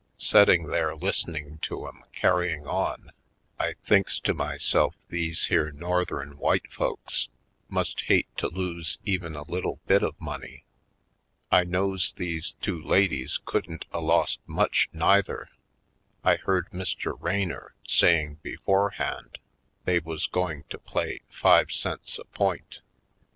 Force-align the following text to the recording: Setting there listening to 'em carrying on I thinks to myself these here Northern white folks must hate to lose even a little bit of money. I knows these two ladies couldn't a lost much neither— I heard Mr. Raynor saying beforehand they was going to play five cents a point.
Setting 0.17 0.65
there 0.65 0.95
listening 0.95 1.59
to 1.59 1.85
'em 1.87 2.01
carrying 2.11 2.65
on 2.65 3.11
I 3.59 3.73
thinks 3.85 4.19
to 4.21 4.33
myself 4.33 4.95
these 5.09 5.45
here 5.45 5.69
Northern 5.71 6.39
white 6.39 6.73
folks 6.73 7.29
must 7.69 8.01
hate 8.01 8.25
to 8.37 8.47
lose 8.47 8.97
even 9.05 9.35
a 9.35 9.43
little 9.47 9.79
bit 9.85 10.01
of 10.01 10.19
money. 10.19 10.63
I 11.51 11.65
knows 11.65 12.13
these 12.13 12.53
two 12.61 12.81
ladies 12.81 13.39
couldn't 13.45 13.85
a 13.93 13.99
lost 14.01 14.39
much 14.47 14.89
neither— 14.91 15.49
I 16.23 16.37
heard 16.37 16.71
Mr. 16.71 17.15
Raynor 17.21 17.75
saying 17.87 18.39
beforehand 18.41 19.37
they 19.85 19.99
was 19.99 20.25
going 20.25 20.63
to 20.71 20.79
play 20.79 21.21
five 21.29 21.71
cents 21.71 22.17
a 22.17 22.25
point. 22.25 22.81